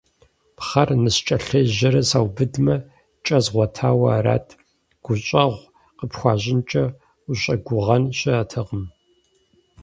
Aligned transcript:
Пхъэр 0.57 0.89
ныскӀэлъежьэрэ 1.03 2.01
саубыдмэ, 2.09 2.75
кӀэ 3.25 3.39
згъуэтауэ 3.43 4.07
арат, 4.17 4.47
гущӀэгъу 5.03 5.67
къыпхуащӀынкӀэ 5.97 6.83
ущӀэгугъэн 7.29 8.03
щыӀэтэкъым. 8.17 8.83